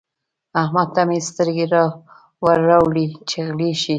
احمد 0.61 0.87
ته 0.95 1.01
مې 1.07 1.19
سترګې 1.29 1.65
ور 2.43 2.59
واړولې 2.67 3.05
چې 3.29 3.37
غلی 3.47 3.71
شه. 3.81 3.89